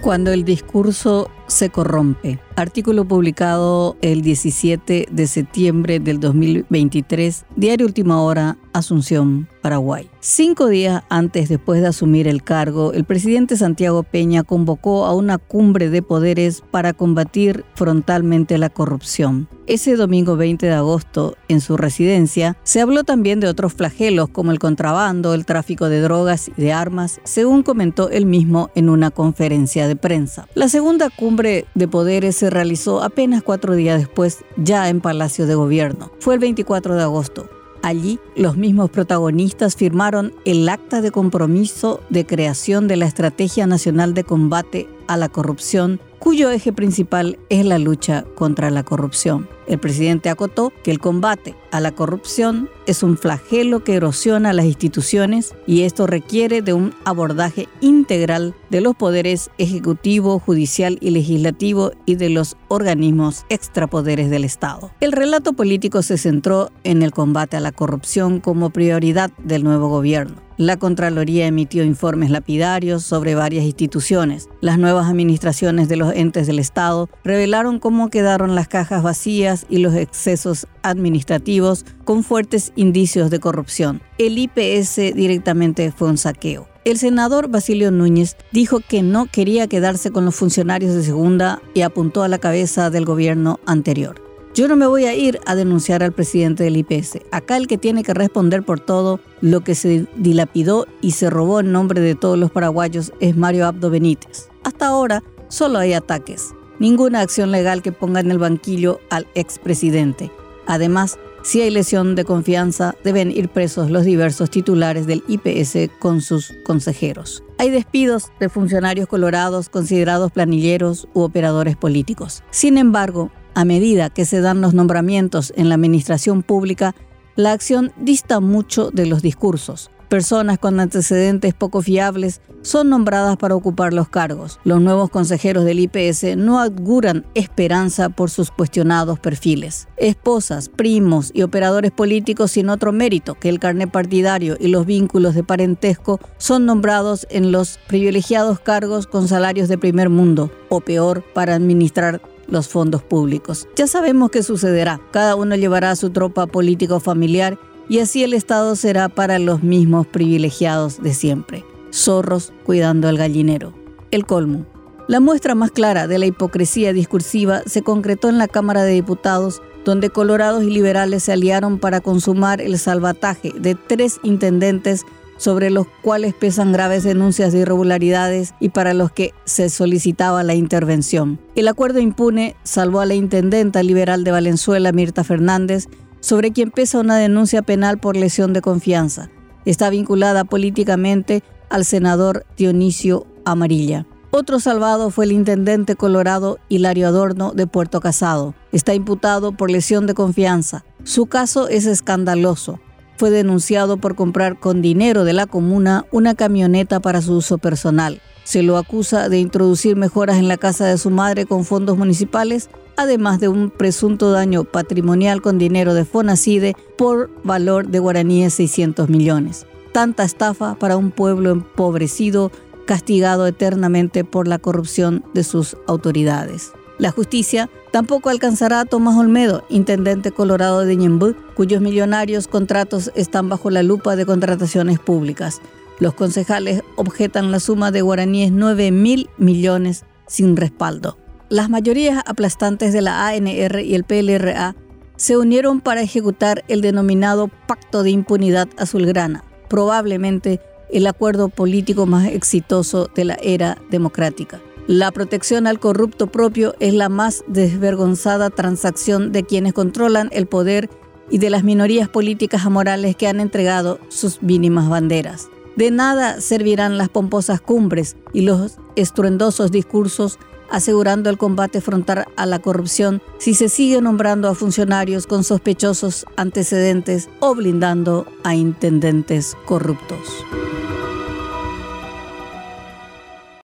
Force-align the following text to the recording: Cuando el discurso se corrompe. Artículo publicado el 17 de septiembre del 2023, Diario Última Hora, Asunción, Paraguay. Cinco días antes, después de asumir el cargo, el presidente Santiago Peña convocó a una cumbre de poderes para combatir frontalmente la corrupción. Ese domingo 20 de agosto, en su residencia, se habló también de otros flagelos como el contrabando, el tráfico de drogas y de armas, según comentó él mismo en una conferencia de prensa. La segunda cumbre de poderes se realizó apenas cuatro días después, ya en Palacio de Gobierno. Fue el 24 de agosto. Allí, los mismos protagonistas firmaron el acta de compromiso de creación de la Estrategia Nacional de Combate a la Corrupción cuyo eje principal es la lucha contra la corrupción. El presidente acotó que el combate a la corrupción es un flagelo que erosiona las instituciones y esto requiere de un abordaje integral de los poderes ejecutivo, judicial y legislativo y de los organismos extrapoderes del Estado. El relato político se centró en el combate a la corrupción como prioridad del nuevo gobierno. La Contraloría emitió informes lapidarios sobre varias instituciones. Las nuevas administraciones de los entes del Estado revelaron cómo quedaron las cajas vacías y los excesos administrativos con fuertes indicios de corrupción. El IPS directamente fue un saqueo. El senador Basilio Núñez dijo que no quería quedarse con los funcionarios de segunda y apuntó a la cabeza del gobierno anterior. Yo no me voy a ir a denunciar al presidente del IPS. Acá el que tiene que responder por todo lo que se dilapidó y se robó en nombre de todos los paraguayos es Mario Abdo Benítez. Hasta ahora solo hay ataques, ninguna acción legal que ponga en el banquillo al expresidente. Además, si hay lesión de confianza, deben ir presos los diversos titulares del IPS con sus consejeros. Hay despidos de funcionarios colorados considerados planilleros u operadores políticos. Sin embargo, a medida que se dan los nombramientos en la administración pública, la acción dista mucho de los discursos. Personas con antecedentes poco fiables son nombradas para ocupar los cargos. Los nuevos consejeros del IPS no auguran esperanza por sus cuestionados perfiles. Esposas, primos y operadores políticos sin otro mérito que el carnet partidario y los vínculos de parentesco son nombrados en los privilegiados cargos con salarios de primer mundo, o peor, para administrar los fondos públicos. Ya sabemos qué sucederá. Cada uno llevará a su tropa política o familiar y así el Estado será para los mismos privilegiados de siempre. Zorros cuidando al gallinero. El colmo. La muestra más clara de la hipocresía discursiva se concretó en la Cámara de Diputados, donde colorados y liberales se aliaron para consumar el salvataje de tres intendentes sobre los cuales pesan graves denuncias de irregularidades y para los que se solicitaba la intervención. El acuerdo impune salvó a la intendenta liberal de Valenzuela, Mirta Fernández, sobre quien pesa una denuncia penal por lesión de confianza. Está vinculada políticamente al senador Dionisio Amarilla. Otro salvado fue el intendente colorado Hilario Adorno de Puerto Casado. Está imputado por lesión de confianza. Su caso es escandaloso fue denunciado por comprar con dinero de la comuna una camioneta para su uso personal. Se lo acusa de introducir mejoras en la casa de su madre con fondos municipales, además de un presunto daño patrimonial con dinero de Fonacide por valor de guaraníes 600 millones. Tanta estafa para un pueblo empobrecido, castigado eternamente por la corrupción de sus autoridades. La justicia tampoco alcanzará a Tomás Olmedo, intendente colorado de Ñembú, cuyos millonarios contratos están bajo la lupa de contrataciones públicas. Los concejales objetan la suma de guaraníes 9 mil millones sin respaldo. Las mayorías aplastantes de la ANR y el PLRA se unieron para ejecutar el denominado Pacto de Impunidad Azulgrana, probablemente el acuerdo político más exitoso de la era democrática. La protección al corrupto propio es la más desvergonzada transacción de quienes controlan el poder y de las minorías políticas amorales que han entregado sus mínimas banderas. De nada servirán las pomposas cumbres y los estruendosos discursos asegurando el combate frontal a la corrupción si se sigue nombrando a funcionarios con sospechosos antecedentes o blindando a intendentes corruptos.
Cuando 0.00 0.32
el 0.32 0.44
discurso 0.44 1.30
se 1.48 1.70
corrompe. 1.70 2.38
Artículo 2.58 3.04
publicado 3.04 3.96
el 4.00 4.22
17 4.22 5.06
de 5.08 5.26
septiembre 5.28 6.00
del 6.00 6.18
2023, 6.18 7.44
Diario 7.54 7.86
Última 7.86 8.20
Hora, 8.20 8.58
Asunción, 8.72 9.48
Paraguay. 9.62 10.10
Cinco 10.18 10.66
días 10.66 11.04
antes, 11.08 11.48
después 11.48 11.80
de 11.80 11.86
asumir 11.86 12.26
el 12.26 12.42
cargo, 12.42 12.92
el 12.92 13.04
presidente 13.04 13.56
Santiago 13.56 14.02
Peña 14.02 14.42
convocó 14.42 15.06
a 15.06 15.14
una 15.14 15.38
cumbre 15.38 15.88
de 15.88 16.02
poderes 16.02 16.62
para 16.70 16.94
combatir 16.94 17.64
frontalmente 17.74 18.58
la 18.58 18.70
corrupción. 18.70 19.48
Ese 19.66 19.96
domingo 19.96 20.36
20 20.36 20.64
de 20.64 20.72
agosto, 20.72 21.36
en 21.48 21.60
su 21.60 21.76
residencia, 21.76 22.56
se 22.62 22.80
habló 22.80 23.04
también 23.04 23.38
de 23.38 23.48
otros 23.48 23.74
flagelos 23.74 24.30
como 24.30 24.50
el 24.50 24.58
contrabando, 24.58 25.34
el 25.34 25.44
tráfico 25.44 25.90
de 25.90 26.00
drogas 26.00 26.48
y 26.48 26.60
de 26.60 26.72
armas, 26.72 27.20
según 27.24 27.62
comentó 27.62 28.08
él 28.08 28.24
mismo 28.24 28.70
en 28.74 28.88
una 28.88 29.10
conferencia 29.10 29.86
de 29.86 29.94
prensa. 29.94 30.48
La 30.54 30.68
segunda 30.68 31.10
cumbre 31.10 31.66
de 31.74 31.86
poderes 31.86 32.36
se 32.36 32.47
realizó 32.50 33.02
apenas 33.02 33.42
cuatro 33.42 33.74
días 33.74 33.98
después, 33.98 34.44
ya 34.56 34.88
en 34.88 35.00
Palacio 35.00 35.46
de 35.46 35.54
Gobierno. 35.54 36.10
Fue 36.20 36.34
el 36.34 36.40
24 36.40 36.94
de 36.94 37.02
agosto. 37.02 37.48
Allí, 37.82 38.18
los 38.34 38.56
mismos 38.56 38.90
protagonistas 38.90 39.76
firmaron 39.76 40.34
el 40.44 40.68
acta 40.68 41.00
de 41.00 41.12
compromiso 41.12 42.00
de 42.10 42.26
creación 42.26 42.88
de 42.88 42.96
la 42.96 43.06
Estrategia 43.06 43.66
Nacional 43.66 44.14
de 44.14 44.24
Combate 44.24 44.88
a 45.06 45.16
la 45.16 45.28
Corrupción 45.28 46.00
cuyo 46.18 46.50
eje 46.50 46.72
principal 46.72 47.38
es 47.48 47.64
la 47.64 47.78
lucha 47.78 48.24
contra 48.34 48.70
la 48.70 48.82
corrupción. 48.82 49.48
El 49.68 49.78
presidente 49.78 50.30
acotó 50.30 50.72
que 50.82 50.90
el 50.90 50.98
combate 50.98 51.54
a 51.70 51.80
la 51.80 51.92
corrupción 51.92 52.70
es 52.86 53.02
un 53.02 53.18
flagelo 53.18 53.84
que 53.84 53.96
erosiona 53.96 54.54
las 54.54 54.64
instituciones 54.64 55.54
y 55.66 55.82
esto 55.82 56.06
requiere 56.06 56.62
de 56.62 56.72
un 56.72 56.94
abordaje 57.04 57.68
integral 57.82 58.54
de 58.70 58.80
los 58.80 58.96
poderes 58.96 59.50
ejecutivo, 59.58 60.38
judicial 60.38 60.96
y 61.02 61.10
legislativo 61.10 61.92
y 62.06 62.14
de 62.14 62.30
los 62.30 62.56
organismos 62.68 63.44
extrapoderes 63.50 64.30
del 64.30 64.44
Estado. 64.44 64.90
El 65.00 65.12
relato 65.12 65.52
político 65.52 66.00
se 66.00 66.16
centró 66.16 66.70
en 66.82 67.02
el 67.02 67.12
combate 67.12 67.58
a 67.58 67.60
la 67.60 67.72
corrupción 67.72 68.40
como 68.40 68.70
prioridad 68.70 69.30
del 69.36 69.64
nuevo 69.64 69.88
gobierno. 69.88 70.48
La 70.58 70.76
Contraloría 70.76 71.46
emitió 71.46 71.84
informes 71.84 72.30
lapidarios 72.30 73.04
sobre 73.04 73.36
varias 73.36 73.64
instituciones. 73.64 74.48
Las 74.60 74.76
nuevas 74.76 75.06
administraciones 75.06 75.88
de 75.88 75.94
los 75.94 76.12
entes 76.12 76.48
del 76.48 76.58
Estado 76.58 77.08
revelaron 77.22 77.78
cómo 77.78 78.10
quedaron 78.10 78.56
las 78.56 78.66
cajas 78.66 79.04
vacías 79.04 79.57
y 79.68 79.78
los 79.78 79.94
excesos 79.94 80.66
administrativos 80.82 81.84
con 82.04 82.24
fuertes 82.24 82.72
indicios 82.76 83.30
de 83.30 83.40
corrupción. 83.40 84.00
El 84.18 84.38
IPS 84.38 85.14
directamente 85.14 85.92
fue 85.92 86.08
un 86.08 86.18
saqueo. 86.18 86.68
El 86.84 86.98
senador 86.98 87.48
Basilio 87.48 87.90
Núñez 87.90 88.36
dijo 88.50 88.80
que 88.80 89.02
no 89.02 89.26
quería 89.26 89.66
quedarse 89.66 90.10
con 90.10 90.24
los 90.24 90.34
funcionarios 90.34 90.94
de 90.94 91.02
segunda 91.02 91.60
y 91.74 91.82
apuntó 91.82 92.22
a 92.22 92.28
la 92.28 92.38
cabeza 92.38 92.88
del 92.88 93.04
gobierno 93.04 93.60
anterior. 93.66 94.22
Yo 94.54 94.66
no 94.66 94.74
me 94.74 94.86
voy 94.86 95.04
a 95.04 95.14
ir 95.14 95.38
a 95.46 95.54
denunciar 95.54 96.02
al 96.02 96.12
presidente 96.12 96.64
del 96.64 96.78
IPS. 96.78 97.18
Acá 97.30 97.56
el 97.56 97.66
que 97.66 97.78
tiene 97.78 98.02
que 98.02 98.14
responder 98.14 98.64
por 98.64 98.80
todo 98.80 99.20
lo 99.40 99.60
que 99.60 99.74
se 99.74 100.06
dilapidó 100.16 100.86
y 101.00 101.12
se 101.12 101.30
robó 101.30 101.60
en 101.60 101.70
nombre 101.70 102.00
de 102.00 102.14
todos 102.14 102.38
los 102.38 102.50
paraguayos 102.50 103.12
es 103.20 103.36
Mario 103.36 103.66
Abdo 103.66 103.90
Benítez. 103.90 104.48
Hasta 104.64 104.86
ahora 104.86 105.22
solo 105.48 105.78
hay 105.78 105.92
ataques, 105.92 106.54
ninguna 106.78 107.20
acción 107.20 107.50
legal 107.50 107.82
que 107.82 107.92
ponga 107.92 108.20
en 108.20 108.30
el 108.30 108.38
banquillo 108.38 109.00
al 109.10 109.26
expresidente. 109.34 110.30
Además, 110.66 111.18
si 111.42 111.62
hay 111.62 111.70
lesión 111.70 112.14
de 112.14 112.24
confianza, 112.24 112.94
deben 113.04 113.30
ir 113.30 113.48
presos 113.48 113.90
los 113.90 114.04
diversos 114.04 114.50
titulares 114.50 115.06
del 115.06 115.24
IPS 115.28 115.90
con 115.98 116.20
sus 116.20 116.52
consejeros. 116.64 117.42
Hay 117.58 117.70
despidos 117.70 118.32
de 118.40 118.48
funcionarios 118.48 119.08
colorados 119.08 119.68
considerados 119.68 120.32
planilleros 120.32 121.08
u 121.14 121.22
operadores 121.22 121.76
políticos. 121.76 122.42
Sin 122.50 122.76
embargo, 122.76 123.30
a 123.54 123.64
medida 123.64 124.10
que 124.10 124.24
se 124.24 124.40
dan 124.40 124.60
los 124.60 124.74
nombramientos 124.74 125.52
en 125.56 125.68
la 125.68 125.76
administración 125.76 126.42
pública, 126.42 126.94
la 127.34 127.52
acción 127.52 127.92
dista 127.96 128.40
mucho 128.40 128.90
de 128.90 129.06
los 129.06 129.22
discursos. 129.22 129.90
Personas 130.08 130.58
con 130.58 130.80
antecedentes 130.80 131.52
poco 131.52 131.82
fiables 131.82 132.40
son 132.62 132.88
nombradas 132.88 133.36
para 133.36 133.54
ocupar 133.54 133.92
los 133.92 134.08
cargos. 134.08 134.58
Los 134.64 134.80
nuevos 134.80 135.10
consejeros 135.10 135.66
del 135.66 135.80
IPS 135.80 136.34
no 136.38 136.60
auguran 136.60 137.26
esperanza 137.34 138.08
por 138.08 138.30
sus 138.30 138.50
cuestionados 138.50 139.18
perfiles. 139.18 139.86
Esposas, 139.98 140.70
primos 140.70 141.30
y 141.34 141.42
operadores 141.42 141.90
políticos 141.90 142.52
sin 142.52 142.70
otro 142.70 142.90
mérito 142.90 143.34
que 143.34 143.50
el 143.50 143.58
carnet 143.58 143.90
partidario 143.90 144.56
y 144.58 144.68
los 144.68 144.86
vínculos 144.86 145.34
de 145.34 145.44
parentesco 145.44 146.20
son 146.38 146.64
nombrados 146.64 147.26
en 147.28 147.52
los 147.52 147.78
privilegiados 147.86 148.60
cargos 148.60 149.06
con 149.06 149.28
salarios 149.28 149.68
de 149.68 149.76
primer 149.76 150.08
mundo, 150.08 150.50
o 150.70 150.80
peor, 150.80 151.22
para 151.34 151.54
administrar 151.54 152.22
los 152.46 152.68
fondos 152.68 153.02
públicos. 153.02 153.68
Ya 153.76 153.86
sabemos 153.86 154.30
qué 154.30 154.42
sucederá. 154.42 155.00
Cada 155.10 155.36
uno 155.36 155.54
llevará 155.54 155.90
a 155.90 155.96
su 155.96 156.10
tropa 156.10 156.46
política 156.46 156.94
o 156.94 157.00
familiar 157.00 157.58
y 157.88 158.00
así 158.00 158.22
el 158.22 158.34
Estado 158.34 158.76
será 158.76 159.08
para 159.08 159.38
los 159.38 159.62
mismos 159.62 160.06
privilegiados 160.06 161.02
de 161.02 161.14
siempre. 161.14 161.64
Zorros 161.92 162.52
cuidando 162.64 163.08
al 163.08 163.16
gallinero. 163.16 163.72
El 164.10 164.26
colmo. 164.26 164.66
La 165.08 165.20
muestra 165.20 165.54
más 165.54 165.70
clara 165.70 166.06
de 166.06 166.18
la 166.18 166.26
hipocresía 166.26 166.92
discursiva 166.92 167.62
se 167.64 167.82
concretó 167.82 168.28
en 168.28 168.36
la 168.36 168.46
Cámara 168.46 168.82
de 168.82 168.92
Diputados, 168.92 169.62
donde 169.84 170.10
colorados 170.10 170.64
y 170.64 170.70
liberales 170.70 171.22
se 171.22 171.32
aliaron 171.32 171.78
para 171.78 172.00
consumar 172.00 172.60
el 172.60 172.78
salvataje 172.78 173.52
de 173.58 173.74
tres 173.74 174.20
intendentes 174.22 175.06
sobre 175.38 175.70
los 175.70 175.86
cuales 176.02 176.34
pesan 176.34 176.72
graves 176.72 177.04
denuncias 177.04 177.52
de 177.52 177.60
irregularidades 177.60 178.54
y 178.60 178.68
para 178.68 178.92
los 178.92 179.10
que 179.10 179.32
se 179.44 179.70
solicitaba 179.70 180.42
la 180.42 180.54
intervención. 180.54 181.38
El 181.54 181.68
acuerdo 181.68 182.00
impune 182.00 182.54
salvó 182.64 183.00
a 183.00 183.06
la 183.06 183.14
intendenta 183.14 183.82
liberal 183.82 184.24
de 184.24 184.32
Valenzuela, 184.32 184.92
Mirta 184.92 185.24
Fernández, 185.24 185.88
sobre 186.20 186.52
quien 186.52 186.70
pesa 186.70 187.00
una 187.00 187.16
denuncia 187.16 187.62
penal 187.62 187.98
por 187.98 188.16
lesión 188.16 188.52
de 188.52 188.60
confianza. 188.60 189.30
Está 189.64 189.90
vinculada 189.90 190.44
políticamente 190.44 191.42
al 191.70 191.84
senador 191.84 192.46
Dionisio 192.56 193.26
Amarilla. 193.44 194.06
Otro 194.30 194.60
salvado 194.60 195.10
fue 195.10 195.24
el 195.24 195.32
intendente 195.32 195.96
colorado 195.96 196.58
Hilario 196.68 197.08
Adorno 197.08 197.52
de 197.52 197.66
Puerto 197.66 198.00
Casado. 198.00 198.54
Está 198.72 198.94
imputado 198.94 199.52
por 199.52 199.70
lesión 199.70 200.06
de 200.06 200.14
confianza. 200.14 200.84
Su 201.04 201.26
caso 201.26 201.68
es 201.68 201.86
escandaloso 201.86 202.78
fue 203.18 203.30
denunciado 203.30 203.96
por 203.96 204.14
comprar 204.14 204.60
con 204.60 204.80
dinero 204.80 205.24
de 205.24 205.32
la 205.32 205.46
comuna 205.46 206.06
una 206.12 206.36
camioneta 206.36 207.00
para 207.00 207.20
su 207.20 207.34
uso 207.34 207.58
personal. 207.58 208.20
Se 208.44 208.62
lo 208.62 208.76
acusa 208.76 209.28
de 209.28 209.40
introducir 209.40 209.96
mejoras 209.96 210.36
en 210.36 210.46
la 210.46 210.56
casa 210.56 210.86
de 210.86 210.96
su 210.98 211.10
madre 211.10 211.44
con 211.44 211.64
fondos 211.64 211.98
municipales, 211.98 212.70
además 212.98 213.38
de 213.38 213.46
un 213.46 213.70
presunto 213.70 214.32
daño 214.32 214.64
patrimonial 214.64 215.40
con 215.40 215.56
dinero 215.56 215.94
de 215.94 216.04
Fonacide 216.04 216.74
por 216.98 217.30
valor 217.44 217.86
de 217.86 218.00
guaraníes 218.00 218.54
600 218.54 219.08
millones. 219.08 219.66
Tanta 219.92 220.24
estafa 220.24 220.74
para 220.74 220.96
un 220.96 221.12
pueblo 221.12 221.50
empobrecido, 221.52 222.50
castigado 222.86 223.46
eternamente 223.46 224.24
por 224.24 224.48
la 224.48 224.58
corrupción 224.58 225.24
de 225.32 225.44
sus 225.44 225.76
autoridades. 225.86 226.72
La 226.98 227.12
justicia 227.12 227.70
tampoco 227.92 228.30
alcanzará 228.30 228.80
a 228.80 228.84
Tomás 228.84 229.16
Olmedo, 229.16 229.64
intendente 229.68 230.32
colorado 230.32 230.80
de 230.80 230.96
Ñembú, 230.96 231.36
cuyos 231.54 231.80
millonarios 231.80 232.48
contratos 232.48 233.12
están 233.14 233.48
bajo 233.48 233.70
la 233.70 233.84
lupa 233.84 234.16
de 234.16 234.26
contrataciones 234.26 234.98
públicas. 234.98 235.60
Los 236.00 236.14
concejales 236.14 236.82
objetan 236.96 237.52
la 237.52 237.60
suma 237.60 237.92
de 237.92 238.02
guaraníes 238.02 238.50
9 238.50 238.90
mil 238.90 239.30
millones 239.38 240.04
sin 240.26 240.56
respaldo. 240.56 241.16
Las 241.50 241.70
mayorías 241.70 242.22
aplastantes 242.26 242.92
de 242.92 243.00
la 243.00 243.26
ANR 243.26 243.80
y 243.80 243.94
el 243.94 244.04
PLRA 244.04 244.76
se 245.16 245.38
unieron 245.38 245.80
para 245.80 246.02
ejecutar 246.02 246.62
el 246.68 246.82
denominado 246.82 247.48
Pacto 247.66 248.02
de 248.02 248.10
Impunidad 248.10 248.68
Azulgrana, 248.76 249.44
probablemente 249.70 250.60
el 250.92 251.06
acuerdo 251.06 251.48
político 251.48 252.04
más 252.04 252.26
exitoso 252.28 253.08
de 253.14 253.24
la 253.24 253.38
era 253.42 253.78
democrática. 253.90 254.60
La 254.86 255.10
protección 255.10 255.66
al 255.66 255.80
corrupto 255.80 256.26
propio 256.26 256.74
es 256.80 256.92
la 256.92 257.08
más 257.08 257.42
desvergonzada 257.46 258.50
transacción 258.50 259.32
de 259.32 259.44
quienes 259.44 259.72
controlan 259.72 260.28
el 260.32 260.46
poder 260.46 260.90
y 261.30 261.38
de 261.38 261.48
las 261.48 261.64
minorías 261.64 262.10
políticas 262.10 262.66
amorales 262.66 263.16
que 263.16 263.26
han 263.26 263.40
entregado 263.40 264.00
sus 264.08 264.42
mínimas 264.42 264.90
banderas. 264.90 265.48
De 265.76 265.90
nada 265.90 266.42
servirán 266.42 266.98
las 266.98 267.08
pomposas 267.08 267.60
cumbres 267.62 268.16
y 268.34 268.42
los 268.42 268.78
estruendosos 268.96 269.70
discursos 269.70 270.38
asegurando 270.70 271.30
el 271.30 271.38
combate 271.38 271.80
frontal 271.80 272.26
a 272.36 272.46
la 272.46 272.58
corrupción 272.58 273.22
si 273.38 273.54
se 273.54 273.68
sigue 273.68 274.00
nombrando 274.00 274.48
a 274.48 274.54
funcionarios 274.54 275.26
con 275.26 275.44
sospechosos 275.44 276.26
antecedentes 276.36 277.28
o 277.40 277.54
blindando 277.54 278.26
a 278.44 278.54
intendentes 278.54 279.56
corruptos. 279.66 280.44